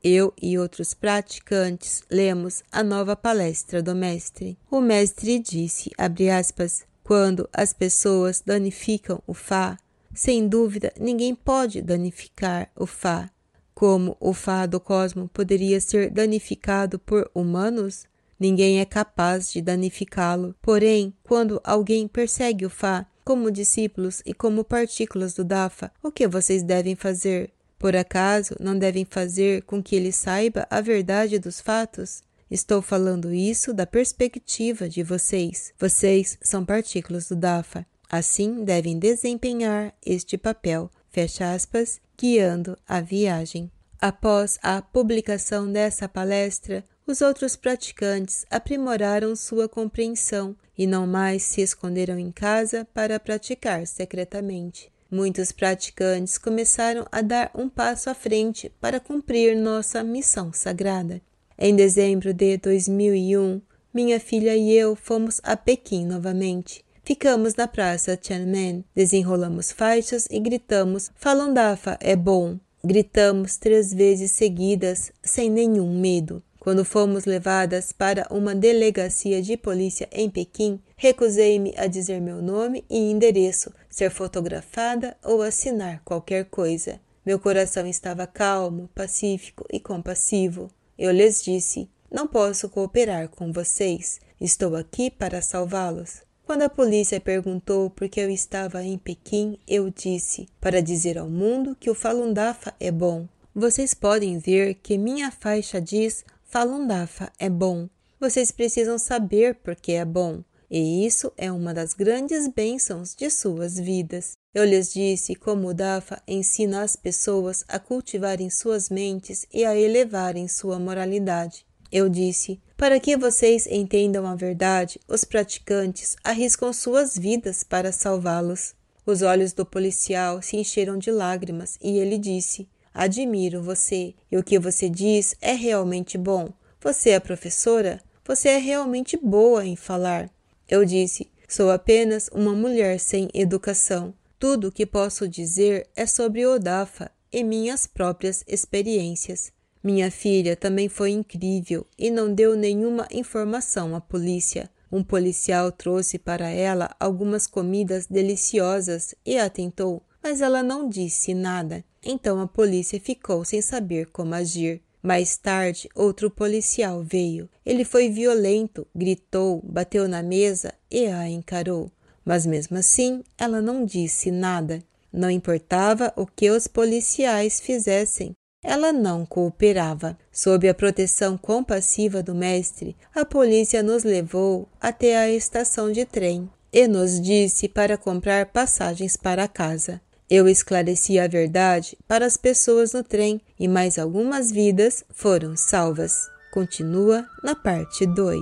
Eu 0.03 0.33
e 0.41 0.57
outros 0.57 0.95
praticantes 0.95 2.03
lemos 2.11 2.63
a 2.71 2.83
nova 2.83 3.15
palestra 3.15 3.83
do 3.83 3.95
mestre. 3.95 4.57
O 4.71 4.81
mestre 4.81 5.39
disse, 5.39 5.91
aspas, 5.99 6.87
quando 7.03 7.49
as 7.53 7.73
pessoas 7.73 8.41
danificam 8.41 9.21
o 9.27 9.35
Fá, 9.35 9.77
sem 10.15 10.47
dúvida 10.47 10.93
ninguém 10.99 11.35
pode 11.35 11.83
danificar 11.83 12.71
o 12.77 12.87
Fá. 12.87 13.29
Como 13.75 14.17
o 14.21 14.33
Fá 14.33 14.67
do 14.67 14.79
cosmo 14.79 15.29
poderia 15.29 15.81
ser 15.81 16.11
danificado 16.11 16.99
por 16.99 17.31
humanos? 17.35 18.05
Ninguém 18.39 18.81
é 18.81 18.87
capaz 18.87 19.53
de 19.53 19.61
danificá-lo. 19.61 20.55
Porém, 20.63 21.13
quando 21.23 21.61
alguém 21.63 22.09
persegue 22.09 22.65
o 22.65 22.71
Fá, 22.71 23.07
como 23.25 23.51
discípulos 23.51 24.23
e 24.25 24.33
como 24.33 24.65
partículas 24.65 25.35
do 25.35 25.45
Dafa, 25.45 25.93
o 26.03 26.11
que 26.11 26.27
vocês 26.27 26.63
devem 26.63 26.95
fazer? 26.95 27.51
Por 27.79 27.97
acaso 27.97 28.55
não 28.61 28.79
devem 28.79 29.05
fazer 29.05 29.63
com 29.63 29.83
que 29.83 29.97
ele 29.97 30.13
saiba 30.13 30.67
a 30.69 30.81
verdade 30.81 31.39
dos 31.39 31.61
fatos? 31.61 32.23
Estou 32.51 32.83
falando 32.83 33.33
isso 33.33 33.73
da 33.73 33.87
perspectiva 33.87 34.89
de 34.89 35.03
vocês. 35.03 35.73
Vocês 35.79 36.37
são 36.43 36.65
partículas 36.65 37.29
do 37.29 37.37
Dafa. 37.37 37.87
Assim 38.11 38.65
devem 38.65 38.99
desempenhar 38.99 39.95
este 40.05 40.37
papel. 40.37 40.91
Fecha 41.11 41.53
aspas, 41.55 42.01
guiando 42.19 42.77
a 42.87 43.01
viagem. 43.01 43.71
Após 44.01 44.59
a 44.63 44.83
publicação 44.83 45.71
dessa 45.71 46.09
palestra, 46.09 46.85
os 47.11 47.21
outros 47.21 47.57
praticantes 47.57 48.47
aprimoraram 48.49 49.35
sua 49.35 49.69
compreensão 49.69 50.55
e 50.79 50.87
não 50.87 51.07
mais 51.07 51.43
se 51.43 51.61
esconderam 51.61 52.19
em 52.19 52.31
casa 52.31 52.87
para 52.95 53.19
praticar 53.19 53.87
secretamente. 53.87 54.91
Muitos 55.11 55.51
praticantes 55.51 56.39
começaram 56.39 57.05
a 57.11 57.21
dar 57.21 57.51
um 57.53 57.69
passo 57.69 58.09
à 58.09 58.15
frente 58.15 58.73
para 58.81 59.01
cumprir 59.01 59.57
nossa 59.57 60.05
missão 60.05 60.53
sagrada. 60.53 61.21
Em 61.59 61.75
dezembro 61.75 62.33
de 62.33 62.57
2001, 62.59 63.61
minha 63.93 64.21
filha 64.21 64.57
e 64.57 64.73
eu 64.73 64.95
fomos 64.95 65.41
a 65.43 65.57
Pequim 65.57 66.07
novamente. 66.07 66.85
Ficamos 67.03 67.57
na 67.57 67.67
praça 67.67 68.17
Tiananmen, 68.17 68.85
desenrolamos 68.95 69.73
faixas 69.73 70.29
e 70.31 70.39
gritamos: 70.39 71.11
Falun 71.17 71.53
Dafa 71.53 71.99
é 72.01 72.15
bom! 72.15 72.57
Gritamos 72.85 73.57
três 73.57 73.93
vezes 73.93 74.31
seguidas, 74.31 75.13
sem 75.23 75.51
nenhum 75.51 75.99
medo. 76.01 76.43
Quando 76.61 76.85
fomos 76.85 77.25
levadas 77.25 77.91
para 77.91 78.27
uma 78.31 78.55
delegacia 78.55 79.41
de 79.41 79.57
polícia 79.57 80.07
em 80.13 80.29
Pequim, 80.29 80.79
recusei-me 80.95 81.73
a 81.75 81.87
dizer 81.87 82.21
meu 82.21 82.43
nome 82.43 82.85
e 82.91 83.11
endereço, 83.11 83.73
ser 83.89 84.11
fotografada 84.11 85.17
ou 85.25 85.41
assinar 85.41 86.03
qualquer 86.05 86.45
coisa. 86.45 87.01
Meu 87.25 87.39
coração 87.39 87.87
estava 87.87 88.27
calmo, 88.27 88.91
pacífico 88.95 89.65
e 89.73 89.81
compassivo. 89.81 90.71
Eu 90.99 91.11
lhes 91.13 91.43
disse: 91.43 91.89
Não 92.13 92.27
posso 92.27 92.69
cooperar 92.69 93.31
com 93.31 93.51
vocês. 93.51 94.21
Estou 94.39 94.77
aqui 94.77 95.11
para 95.11 95.41
salvá-los. 95.41 96.21
Quando 96.45 96.63
a 96.63 96.69
polícia 96.69 97.19
perguntou 97.19 97.89
por 97.89 98.07
que 98.07 98.21
eu 98.21 98.29
estava 98.29 98.85
em 98.85 98.99
Pequim, 98.99 99.59
eu 99.67 99.89
disse: 99.89 100.47
Para 100.61 100.83
dizer 100.83 101.17
ao 101.17 101.31
mundo 101.31 101.75
que 101.75 101.89
o 101.89 101.95
Falun 101.95 102.35
Dafa 102.35 102.75
é 102.79 102.91
bom. 102.91 103.27
Vocês 103.55 103.95
podem 103.95 104.39
ver 104.39 104.75
que 104.75 104.99
minha 104.99 105.31
faixa 105.31 105.81
diz 105.81 106.23
Falun 106.51 106.85
Dafa 106.85 107.31
é 107.39 107.49
bom. 107.49 107.89
Vocês 108.19 108.51
precisam 108.51 108.99
saber 108.99 109.55
por 109.55 109.77
que 109.77 109.93
é 109.93 110.05
bom. 110.05 110.43
E 110.69 111.07
isso 111.07 111.33
é 111.37 111.51
uma 111.53 111.73
das 111.73 111.95
grandes 111.95 112.49
bênçãos 112.49 113.15
de 113.15 113.31
suas 113.31 113.79
vidas. 113.79 114.37
Eu 114.53 114.65
lhes 114.65 114.93
disse 114.93 115.37
como 115.37 115.69
o 115.69 115.75
Dafa 115.75 116.21
ensina 116.27 116.83
as 116.83 116.97
pessoas 116.97 117.65
a 117.69 117.79
cultivarem 117.79 118.51
suas 118.51 118.91
mentes 118.91 119.47
e 119.55 119.65
a 119.65 119.77
elevarem 119.77 120.49
sua 120.49 120.77
moralidade. 120.81 121.65
Eu 121.93 122.09
disse: 122.09 122.61
para 122.77 122.99
que 122.99 123.17
vocês 123.17 123.69
entendam 123.69 124.27
a 124.27 124.35
verdade, 124.35 124.99
os 125.07 125.23
praticantes 125.23 126.17
arriscam 126.25 126.73
suas 126.73 127.17
vidas 127.17 127.63
para 127.63 127.93
salvá-los. 127.93 128.75
Os 129.07 129.23
olhos 129.23 129.53
do 129.53 129.65
policial 129.65 130.43
se 130.43 130.57
encheram 130.57 130.99
de 130.99 131.13
lágrimas 131.13 131.79
e 131.81 131.97
ele 131.99 132.19
disse: 132.19 132.69
Admiro 132.93 133.63
você, 133.63 134.15
e 134.31 134.37
o 134.37 134.43
que 134.43 134.59
você 134.59 134.89
diz 134.89 135.35
é 135.41 135.53
realmente 135.53 136.19
bom. 136.19 136.53
Você 136.81 137.11
é 137.11 137.21
professora? 137.21 138.01
Você 138.27 138.49
é 138.49 138.59
realmente 138.59 139.17
boa 139.17 139.65
em 139.65 139.77
falar. 139.77 140.31
Eu 140.69 140.85
disse: 140.85 141.31
Sou 141.49 141.71
apenas 141.71 142.29
uma 142.33 142.55
mulher 142.55 142.99
sem 142.99 143.29
educação. 143.35 144.15
Tudo 144.39 144.69
o 144.69 144.73
que 144.73 144.87
posso 144.87 145.29
dizer 145.29 145.89
é 145.95 146.07
sobre 146.07 146.47
Odafa 146.47 147.11
e 147.33 147.45
minhas 147.45 147.87
próprias 147.87 148.45
experiências. 148.47 149.53
Minha 149.83 150.11
filha 150.11 150.57
também 150.57 150.89
foi 150.89 151.11
incrível 151.11 151.87
e 151.99 152.11
não 152.11 152.33
deu 152.33 152.55
nenhuma 152.57 153.09
informação 153.11 153.97
à 153.97 154.01
polícia. 154.01 154.71
Um 154.93 155.03
policial 155.03 155.71
trouxe 155.71 156.19
para 156.19 156.49
ela 156.49 156.95
algumas 156.99 157.47
comidas 157.47 158.07
deliciosas 158.07 159.15
e 159.25 159.39
a 159.39 159.49
tentou, 159.49 160.03
mas 160.23 160.41
ela 160.41 160.63
não 160.63 160.89
disse 160.89 161.33
nada. 161.33 161.85
Então 162.05 162.41
a 162.41 162.47
polícia 162.47 163.01
ficou 163.01 163.45
sem 163.45 163.61
saber 163.61 164.07
como 164.07 164.35
agir. 164.35 164.83
Mais 165.03 165.37
tarde, 165.37 165.89
outro 165.95 166.31
policial 166.31 167.03
veio. 167.03 167.49
Ele 167.65 167.85
foi 167.85 168.11
violento, 168.11 168.87
gritou, 168.95 169.63
bateu 169.65 170.07
na 170.07 170.23
mesa 170.23 170.75
e 170.91 171.07
a 171.07 171.29
encarou. 171.29 171.91
Mas 172.25 172.45
mesmo 172.45 172.77
assim, 172.77 173.23
ela 173.39 173.63
não 173.63 173.85
disse 173.85 174.31
nada. 174.31 174.83
Não 175.13 175.31
importava 175.31 176.13
o 176.17 176.27
que 176.27 176.51
os 176.51 176.67
policiais 176.67 177.61
fizessem, 177.61 178.35
ela 178.63 178.93
não 178.93 179.25
cooperava. 179.25 180.19
Sob 180.31 180.69
a 180.69 180.75
proteção 180.75 181.37
compassiva 181.39 182.23
do 182.23 182.35
mestre, 182.35 182.97
a 183.15 183.25
polícia 183.25 183.83
nos 183.83 184.05
levou 184.05 184.69
até 184.81 185.17
a 185.17 185.31
estação 185.31 185.91
de 185.91 186.05
trem 186.05 186.49
e 186.73 186.87
nos 186.87 187.21
disse 187.21 187.69
para 187.69 187.97
comprar 187.97 188.47
passagens 188.47 189.17
para 189.17 189.49
casa. 189.49 190.01
Eu 190.31 190.47
esclareci 190.47 191.19
a 191.19 191.27
verdade 191.27 191.99
para 192.07 192.25
as 192.25 192.37
pessoas 192.37 192.93
no 192.93 193.03
trem 193.03 193.41
e 193.59 193.67
mais 193.67 193.99
algumas 193.99 194.53
vidas 194.53 195.03
foram 195.11 195.57
salvas. 195.57 196.31
Continua 196.53 197.27
na 197.43 197.57
parte 197.57 198.07
2. 198.07 198.39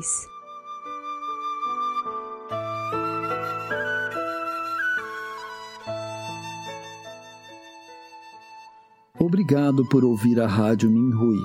Obrigado 9.19 9.89
por 9.89 10.05
ouvir 10.05 10.39
a 10.41 10.47
Rádio 10.47 10.91
Minhui. 10.91 11.41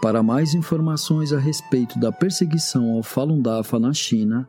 Para 0.00 0.22
mais 0.22 0.54
informações 0.54 1.32
a 1.32 1.40
respeito 1.40 1.98
da 1.98 2.12
perseguição 2.12 2.92
ao 2.92 3.02
Falun 3.02 3.42
Dafa 3.42 3.80
na 3.80 3.92
China 3.92 4.48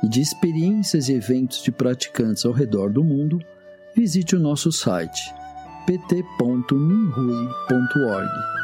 e 0.00 0.08
de 0.08 0.20
experiências 0.20 1.08
e 1.08 1.14
eventos 1.14 1.60
de 1.60 1.72
praticantes 1.72 2.44
ao 2.44 2.52
redor 2.52 2.92
do 2.92 3.02
mundo, 3.02 3.40
visite 3.94 4.36
o 4.36 4.38
nosso 4.38 4.72
site 4.72 5.34
pt.minhui.org. 5.86 8.63